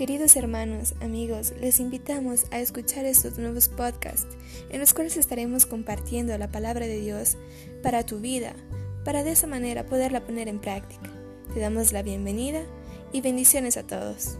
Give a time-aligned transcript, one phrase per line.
[0.00, 4.34] Queridos hermanos, amigos, les invitamos a escuchar estos nuevos podcasts
[4.70, 7.36] en los cuales estaremos compartiendo la palabra de Dios
[7.82, 8.54] para tu vida,
[9.04, 11.10] para de esa manera poderla poner en práctica.
[11.52, 12.62] Te damos la bienvenida
[13.12, 14.38] y bendiciones a todos.